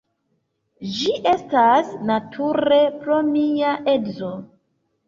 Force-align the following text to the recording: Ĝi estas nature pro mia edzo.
Ĝi 0.95 1.13
estas 1.33 1.93
nature 2.09 2.83
pro 2.99 3.21
mia 3.31 3.79
edzo. 3.97 4.35